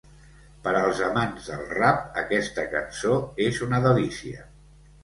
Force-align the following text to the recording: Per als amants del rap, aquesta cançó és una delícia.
Per 0.67 0.71
als 0.79 1.01
amants 1.09 1.51
del 1.53 1.61
rap, 1.75 2.01
aquesta 2.25 2.67
cançó 2.75 3.21
és 3.49 3.65
una 3.69 3.85
delícia. 3.89 4.53